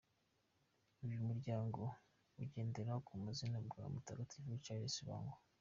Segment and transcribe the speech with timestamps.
[1.05, 1.81] Uyu muryango
[2.43, 5.37] ugendera ku buzima bwa Mutagatifu Charles Lwanga.